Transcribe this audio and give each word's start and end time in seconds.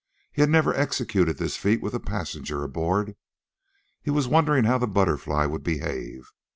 He 0.31 0.41
had 0.41 0.49
never 0.49 0.73
executed 0.73 1.37
this 1.37 1.57
feat 1.57 1.79
with 1.79 1.93
a 1.93 1.99
passenger 1.99 2.63
aboard. 2.63 3.15
He 4.01 4.09
was 4.09 4.27
wondering 4.27 4.63
how 4.63 4.79
the 4.79 4.87
BUTTERFLY 4.87 5.45
would 5.45 5.61
behave. 5.61 6.31